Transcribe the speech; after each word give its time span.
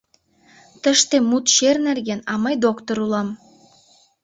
Тыште 0.83 1.15
мут 1.29 1.45
чер 1.55 1.75
нерген, 1.87 2.19
а 2.31 2.33
мый 2.43 2.55
доктыр 2.65 2.97
улам. 3.05 3.29